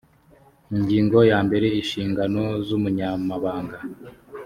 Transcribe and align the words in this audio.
ingingo 0.75 1.17
ya 1.31 1.39
mbere 1.47 1.67
inshingano 1.79 2.41
z 2.65 2.67
umunyamabanga 2.77 3.77